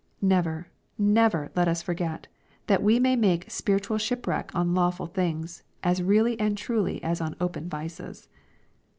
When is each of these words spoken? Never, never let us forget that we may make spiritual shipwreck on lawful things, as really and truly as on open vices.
Never, 0.23 0.67
never 0.97 1.51
let 1.55 1.67
us 1.67 1.83
forget 1.83 2.25
that 2.65 2.81
we 2.81 2.99
may 2.99 3.15
make 3.15 3.51
spiritual 3.51 3.99
shipwreck 3.99 4.49
on 4.55 4.73
lawful 4.73 5.05
things, 5.05 5.61
as 5.83 6.01
really 6.01 6.39
and 6.39 6.57
truly 6.57 7.03
as 7.03 7.21
on 7.21 7.35
open 7.39 7.69
vices. 7.69 8.27